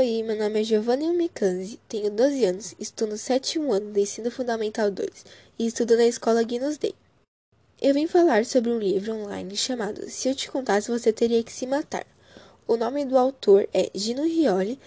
Oi, 0.00 0.22
meu 0.22 0.36
nome 0.36 0.60
é 0.60 0.62
Giovanni 0.62 1.08
Micanzi, 1.08 1.80
tenho 1.88 2.08
12 2.08 2.44
anos, 2.44 2.72
estou 2.78 3.08
no 3.08 3.18
sétimo 3.18 3.72
ano 3.72 3.90
do 3.92 3.98
Ensino 3.98 4.30
Fundamental 4.30 4.92
2 4.92 5.08
e 5.58 5.66
estudo 5.66 5.96
na 5.96 6.06
escola 6.06 6.44
Guinness 6.44 6.78
Day. 6.78 6.94
Eu 7.82 7.94
vim 7.94 8.06
falar 8.06 8.46
sobre 8.46 8.70
um 8.70 8.78
livro 8.78 9.12
online 9.12 9.56
chamado 9.56 10.08
Se 10.08 10.28
Eu 10.28 10.36
Te 10.36 10.48
Contasse 10.52 10.88
Você 10.88 11.12
Teria 11.12 11.42
Que 11.42 11.52
Se 11.52 11.66
Matar. 11.66 12.06
O 12.64 12.76
nome 12.76 13.04
do 13.06 13.18
autor 13.18 13.68
é 13.74 13.90
Gino 13.92 14.22
Rioli, 14.22 14.78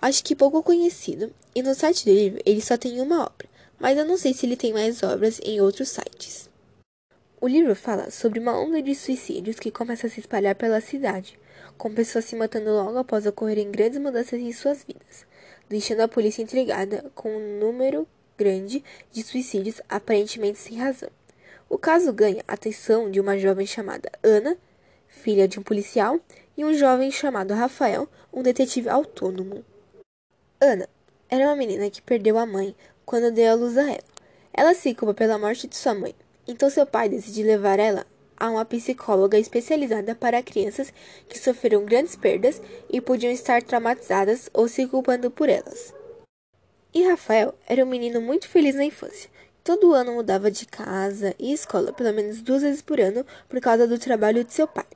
acho 0.00 0.22
que 0.22 0.36
pouco 0.36 0.62
conhecido, 0.62 1.34
e 1.52 1.64
no 1.64 1.74
site 1.74 2.04
do 2.04 2.12
livro 2.12 2.40
ele 2.46 2.60
só 2.60 2.76
tem 2.76 3.00
uma 3.00 3.24
obra, 3.24 3.48
mas 3.76 3.98
eu 3.98 4.04
não 4.04 4.16
sei 4.16 4.32
se 4.32 4.46
ele 4.46 4.56
tem 4.56 4.72
mais 4.72 5.02
obras 5.02 5.40
em 5.42 5.60
outros 5.60 5.88
sites. 5.88 6.09
O 7.42 7.48
livro 7.48 7.74
fala 7.74 8.10
sobre 8.10 8.38
uma 8.38 8.52
onda 8.60 8.82
de 8.82 8.94
suicídios 8.94 9.58
que 9.58 9.70
começa 9.70 10.06
a 10.06 10.10
se 10.10 10.20
espalhar 10.20 10.54
pela 10.54 10.78
cidade 10.78 11.40
com 11.78 11.90
pessoas 11.90 12.26
se 12.26 12.36
matando 12.36 12.70
logo 12.70 12.98
após 12.98 13.24
ocorrerem 13.24 13.70
grandes 13.70 13.98
mudanças 13.98 14.38
em 14.38 14.52
suas 14.52 14.84
vidas, 14.84 15.24
deixando 15.66 16.00
a 16.00 16.08
polícia 16.08 16.42
intrigada 16.42 17.10
com 17.14 17.34
um 17.34 17.58
número 17.58 18.06
grande 18.36 18.84
de 19.10 19.22
suicídios 19.22 19.80
aparentemente 19.88 20.58
sem 20.58 20.76
razão. 20.76 21.08
O 21.66 21.78
caso 21.78 22.12
ganha 22.12 22.44
a 22.46 22.52
atenção 22.52 23.10
de 23.10 23.18
uma 23.18 23.38
jovem 23.38 23.66
chamada 23.66 24.12
Ana, 24.22 24.54
filha 25.08 25.48
de 25.48 25.58
um 25.58 25.62
policial, 25.62 26.20
e 26.58 26.62
um 26.62 26.74
jovem 26.74 27.10
chamado 27.10 27.54
Rafael, 27.54 28.06
um 28.30 28.42
detetive 28.42 28.90
autônomo. 28.90 29.64
Ana 30.60 30.86
era 31.30 31.46
uma 31.46 31.56
menina 31.56 31.88
que 31.88 32.02
perdeu 32.02 32.36
a 32.36 32.44
mãe 32.44 32.76
quando 33.06 33.32
deu 33.32 33.50
a 33.50 33.54
luz 33.54 33.78
a 33.78 33.88
ela. 33.88 34.10
Ela 34.52 34.74
se 34.74 34.94
culpa 34.94 35.14
pela 35.14 35.38
morte 35.38 35.66
de 35.66 35.76
sua 35.76 35.94
mãe, 35.94 36.14
então 36.50 36.68
seu 36.68 36.84
pai 36.84 37.08
decide 37.08 37.42
levar 37.42 37.78
ela 37.78 38.06
a 38.36 38.50
uma 38.50 38.64
psicóloga 38.64 39.38
especializada 39.38 40.14
para 40.14 40.42
crianças 40.42 40.92
que 41.28 41.38
sofreram 41.38 41.84
grandes 41.84 42.16
perdas 42.16 42.60
e 42.88 43.00
podiam 43.00 43.30
estar 43.30 43.62
traumatizadas 43.62 44.48
ou 44.54 44.66
se 44.66 44.86
culpando 44.86 45.30
por 45.30 45.48
elas. 45.48 45.94
E 46.92 47.06
Rafael 47.06 47.54
era 47.68 47.84
um 47.84 47.88
menino 47.88 48.20
muito 48.20 48.48
feliz 48.48 48.74
na 48.74 48.84
infância. 48.84 49.30
Todo 49.62 49.92
ano 49.92 50.14
mudava 50.14 50.50
de 50.50 50.64
casa 50.66 51.34
e 51.38 51.52
escola 51.52 51.92
pelo 51.92 52.12
menos 52.14 52.40
duas 52.40 52.62
vezes 52.62 52.80
por 52.80 52.98
ano 52.98 53.24
por 53.48 53.60
causa 53.60 53.86
do 53.86 53.98
trabalho 53.98 54.42
de 54.42 54.54
seu 54.54 54.66
pai. 54.66 54.86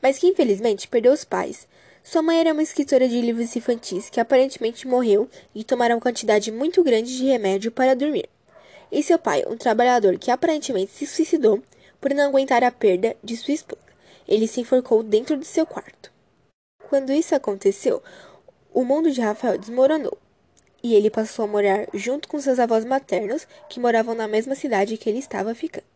Mas 0.00 0.18
que 0.18 0.28
infelizmente 0.28 0.86
perdeu 0.86 1.12
os 1.12 1.24
pais. 1.24 1.66
Sua 2.04 2.22
mãe 2.22 2.38
era 2.38 2.52
uma 2.52 2.62
escritora 2.62 3.08
de 3.08 3.20
livros 3.20 3.56
infantis 3.56 4.08
que 4.08 4.20
aparentemente 4.20 4.86
morreu 4.86 5.28
e 5.54 5.64
tomara 5.64 5.94
uma 5.94 6.00
quantidade 6.00 6.52
muito 6.52 6.84
grande 6.84 7.16
de 7.16 7.24
remédio 7.24 7.72
para 7.72 7.96
dormir. 7.96 8.28
E 8.90 9.02
seu 9.02 9.18
pai, 9.18 9.44
um 9.46 9.56
trabalhador 9.56 10.18
que 10.18 10.30
aparentemente 10.30 10.92
se 10.92 11.06
suicidou, 11.06 11.62
por 12.00 12.14
não 12.14 12.24
aguentar 12.24 12.62
a 12.64 12.70
perda 12.70 13.16
de 13.22 13.36
sua 13.36 13.54
esposa. 13.54 13.82
Ele 14.26 14.46
se 14.46 14.60
enforcou 14.60 15.02
dentro 15.02 15.36
de 15.36 15.46
seu 15.46 15.66
quarto. 15.66 16.12
Quando 16.88 17.12
isso 17.12 17.34
aconteceu, 17.34 18.02
o 18.72 18.84
mundo 18.84 19.10
de 19.10 19.20
Rafael 19.20 19.58
desmoronou 19.58 20.16
e 20.82 20.94
ele 20.94 21.10
passou 21.10 21.44
a 21.44 21.48
morar 21.48 21.86
junto 21.92 22.28
com 22.28 22.40
seus 22.40 22.58
avós 22.58 22.84
maternos, 22.84 23.46
que 23.68 23.80
moravam 23.80 24.14
na 24.14 24.28
mesma 24.28 24.54
cidade 24.54 24.96
que 24.96 25.08
ele 25.08 25.18
estava 25.18 25.54
ficando. 25.54 25.86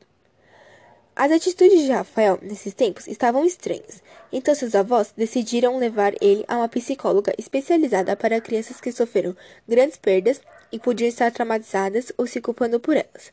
As 1.15 1.31
atitudes 1.31 1.83
de 1.83 1.93
Rafael 1.93 2.39
nesses 2.41 2.73
tempos 2.73 3.07
estavam 3.07 3.45
estranhas, 3.45 4.03
então 4.33 4.55
seus 4.55 4.75
avós 4.75 5.13
decidiram 5.17 5.77
levar 5.77 6.15
ele 6.23 6.43
a 6.48 6.57
uma 6.57 6.69
psicóloga 6.69 7.35
especializada 7.37 8.17
para 8.17 8.41
crianças 8.41 8.81
que 8.81 8.91
sofreram 8.91 9.37
grandes 9.69 9.98
perdas 9.98 10.41
e 10.73 10.78
podiam 10.78 11.09
estar 11.09 11.31
traumatizadas 11.31 12.11
ou 12.17 12.27
se 12.27 12.41
culpando 12.41 12.81
por 12.81 12.97
elas. 12.97 13.33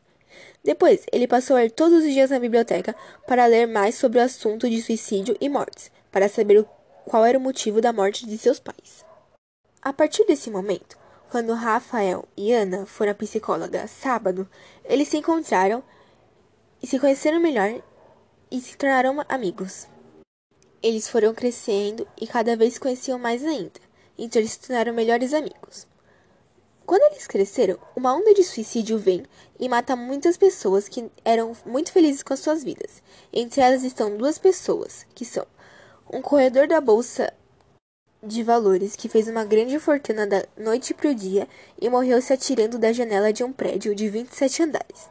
Depois, 0.64 1.06
ele 1.12 1.28
passou 1.28 1.56
a 1.56 1.64
ir 1.64 1.72
todos 1.72 2.04
os 2.04 2.12
dias 2.12 2.30
na 2.30 2.40
biblioteca 2.40 2.96
para 3.26 3.46
ler 3.46 3.66
mais 3.66 3.96
sobre 3.96 4.20
o 4.20 4.22
assunto 4.22 4.70
de 4.70 4.82
suicídio 4.82 5.36
e 5.40 5.48
mortes, 5.48 5.90
para 6.12 6.28
saber 6.28 6.66
qual 7.06 7.26
era 7.26 7.38
o 7.38 7.42
motivo 7.42 7.82
da 7.82 7.94
morte 7.94 8.28
de 8.28 8.38
seus 8.38 8.60
pais. 8.60 9.06
A 9.82 9.94
partir 9.94 10.26
desse 10.26 10.52
momento, 10.52 10.98
quando 11.32 11.54
Rafael 11.54 12.28
e 12.36 12.52
Ana 12.52 12.86
foram 12.86 13.12
à 13.12 13.16
psicóloga 13.16 13.88
sábado, 13.88 14.50
eles 14.84 15.08
se 15.08 15.18
encontraram 15.18 15.82
e 16.84 16.88
se 16.88 17.00
conheceram 17.00 17.40
melhor 17.40 17.82
e 18.52 18.60
se 18.60 18.78
tornaram 18.78 19.24
amigos. 19.30 19.88
Eles 20.82 21.08
foram 21.08 21.34
crescendo 21.34 22.08
e 22.20 22.28
cada 22.28 22.56
vez 22.56 22.74
se 22.74 22.80
conheciam 22.80 23.20
mais 23.20 23.46
ainda, 23.46 23.80
então 24.18 24.42
eles 24.42 24.52
se 24.52 24.60
tornaram 24.60 24.94
melhores 24.94 25.34
amigos. 25.34 25.88
Quando 26.90 27.04
eles 27.14 27.28
cresceram, 27.28 27.78
uma 27.96 28.16
onda 28.16 28.34
de 28.34 28.44
suicídio 28.44 28.98
vem 28.98 29.24
e 29.60 29.70
mata 29.70 29.96
muitas 29.96 30.38
pessoas 30.38 30.90
que 30.90 31.08
eram 31.24 31.56
muito 31.64 31.92
felizes 31.92 32.24
com 32.24 32.34
as 32.34 32.40
suas 32.40 32.64
vidas. 32.64 33.04
Entre 33.32 33.62
elas 33.62 33.84
estão 33.84 34.18
duas 34.18 34.40
pessoas, 34.40 35.06
que 35.14 35.24
são 35.24 35.46
um 36.12 36.20
corredor 36.20 36.68
da 36.68 36.82
bolsa 36.82 37.32
de 38.24 38.42
valores 38.42 38.96
que 38.96 39.08
fez 39.08 39.28
uma 39.28 39.46
grande 39.46 39.78
fortuna 39.78 40.26
da 40.26 40.44
noite 40.58 40.96
para 40.96 41.12
o 41.12 41.14
dia 41.14 41.48
e 41.80 41.88
morreu 41.88 42.20
se 42.24 42.34
atirando 42.34 42.80
da 42.80 42.92
janela 42.92 43.32
de 43.32 43.44
um 43.44 43.54
prédio 43.54 43.94
de 43.94 44.10
27 44.10 44.64
andares. 44.64 45.08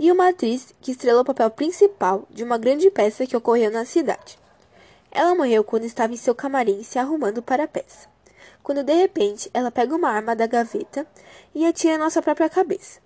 E 0.00 0.10
uma 0.10 0.30
atriz 0.30 0.74
que 0.80 0.90
estrelou 0.90 1.22
o 1.22 1.24
papel 1.24 1.48
principal 1.52 2.26
de 2.28 2.42
uma 2.42 2.58
grande 2.58 2.90
peça 2.90 3.24
que 3.24 3.36
ocorreu 3.36 3.70
na 3.70 3.84
cidade. 3.84 4.36
Ela 5.12 5.36
morreu 5.36 5.62
quando 5.62 5.84
estava 5.84 6.12
em 6.12 6.16
seu 6.16 6.34
camarim 6.34 6.82
se 6.82 6.98
arrumando 6.98 7.40
para 7.40 7.62
a 7.62 7.68
peça 7.68 8.17
quando 8.68 8.84
de 8.84 8.92
repente 8.92 9.50
ela 9.54 9.70
pega 9.70 9.96
uma 9.96 10.10
arma 10.10 10.36
da 10.36 10.46
gaveta 10.46 11.06
e 11.54 11.64
atira 11.64 11.94
em 11.94 11.98
nossa 11.98 12.20
própria 12.20 12.50
cabeça. 12.50 13.00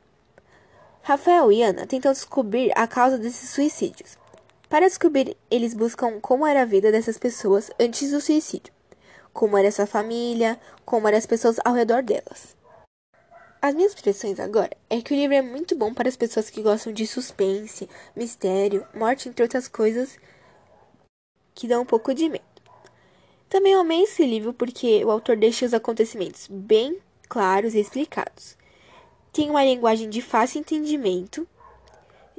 Rafael 1.02 1.52
e 1.52 1.62
Ana 1.62 1.86
tentam 1.86 2.10
descobrir 2.10 2.72
a 2.74 2.84
causa 2.88 3.16
desses 3.16 3.50
suicídios. 3.50 4.18
Para 4.68 4.88
descobrir, 4.88 5.36
eles 5.48 5.72
buscam 5.72 6.18
como 6.20 6.44
era 6.44 6.62
a 6.62 6.64
vida 6.64 6.90
dessas 6.90 7.16
pessoas 7.16 7.70
antes 7.78 8.10
do 8.10 8.20
suicídio, 8.20 8.72
como 9.32 9.56
era 9.56 9.70
sua 9.70 9.86
família, 9.86 10.58
como 10.84 11.06
eram 11.06 11.18
as 11.18 11.26
pessoas 11.26 11.60
ao 11.64 11.74
redor 11.74 12.02
delas. 12.02 12.56
As 13.60 13.72
minhas 13.72 13.92
impressões 13.92 14.40
agora 14.40 14.76
é 14.90 15.00
que 15.00 15.14
o 15.14 15.16
livro 15.16 15.36
é 15.36 15.42
muito 15.42 15.76
bom 15.76 15.94
para 15.94 16.08
as 16.08 16.16
pessoas 16.16 16.50
que 16.50 16.60
gostam 16.60 16.92
de 16.92 17.06
suspense, 17.06 17.88
mistério, 18.16 18.84
morte, 18.92 19.28
entre 19.28 19.44
outras 19.44 19.68
coisas 19.68 20.18
que 21.54 21.68
dão 21.68 21.82
um 21.82 21.86
pouco 21.86 22.12
de 22.12 22.28
medo. 22.28 22.51
Também 23.52 23.74
amei 23.74 24.04
esse 24.04 24.24
livro 24.24 24.54
porque 24.54 25.04
o 25.04 25.10
autor 25.10 25.36
deixa 25.36 25.66
os 25.66 25.74
acontecimentos 25.74 26.48
bem 26.50 26.98
claros 27.28 27.74
e 27.74 27.80
explicados. 27.80 28.56
Tem 29.30 29.50
uma 29.50 29.62
linguagem 29.62 30.08
de 30.08 30.22
fácil 30.22 30.60
entendimento 30.60 31.46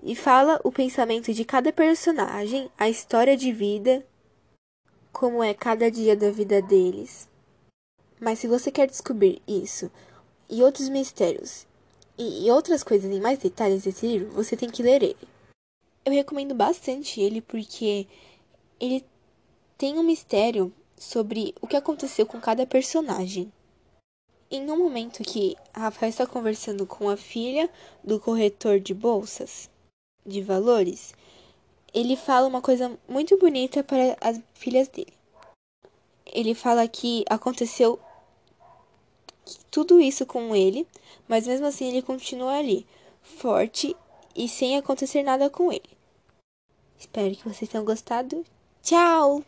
e 0.02 0.16
fala 0.16 0.60
o 0.64 0.72
pensamento 0.72 1.32
de 1.32 1.46
cada 1.46 1.72
personagem, 1.72 2.68
a 2.76 2.90
história 2.90 3.38
de 3.38 3.52
vida, 3.52 4.04
como 5.12 5.44
é 5.44 5.54
cada 5.54 5.92
dia 5.92 6.16
da 6.16 6.32
vida 6.32 6.60
deles. 6.64 7.30
Mas 8.20 8.40
se 8.40 8.48
você 8.48 8.72
quer 8.72 8.88
descobrir 8.88 9.40
isso 9.48 9.92
e 10.50 10.64
outros 10.64 10.90
mistérios 10.90 11.68
e 12.18 12.50
outras 12.50 12.84
coisas 12.84 13.12
em 13.12 13.22
mais 13.22 13.38
detalhes 13.38 13.84
desse 13.84 14.08
livro, 14.08 14.32
você 14.32 14.58
tem 14.58 14.68
que 14.68 14.82
ler 14.82 15.04
ele. 15.04 15.28
Eu 16.04 16.12
recomendo 16.12 16.56
bastante 16.56 17.22
ele 17.22 17.40
porque 17.40 18.08
ele 18.80 19.06
tem 19.78 20.00
um 20.00 20.04
mistério 20.04 20.74
sobre 20.98 21.54
o 21.62 21.68
que 21.68 21.76
aconteceu 21.76 22.26
com 22.26 22.40
cada 22.40 22.66
personagem. 22.66 23.52
Em 24.50 24.70
um 24.70 24.78
momento 24.78 25.24
que 25.24 25.56
Rafael 25.74 26.10
está 26.10 26.28
conversando 26.28 26.86
com 26.86 27.10
a 27.10 27.18
filha 27.18 27.70
do 28.04 28.20
corretor 28.20 28.80
de 28.80 28.94
bolsas 28.94 29.70
de 30.26 30.42
valores, 30.42 31.14
ele 31.94 32.16
fala 32.16 32.48
uma 32.48 32.62
coisa 32.62 32.98
muito 33.08 33.38
bonita 33.38 33.84
para 33.84 34.18
as 34.22 34.40
filhas 34.54 34.88
dele. 34.88 35.14
Ele 36.26 36.56
fala 36.56 36.88
que 36.88 37.24
aconteceu 37.30 38.00
tudo 39.70 40.00
isso 40.00 40.26
com 40.26 40.56
ele, 40.56 40.88
mas 41.28 41.48
mesmo 41.48 41.66
assim 41.68 41.90
ele 41.90 42.02
continua 42.02 42.58
ali, 42.58 42.86
forte 43.22 43.96
e 44.36 44.48
sem 44.48 44.78
acontecer 44.78 45.24
nada 45.24 45.50
com 45.50 45.72
ele. 45.72 45.98
Espero 46.98 47.36
que 47.36 47.48
vocês 47.48 47.70
tenham 47.70 47.86
gostado. 47.86 48.46
Tchau! 48.82 49.44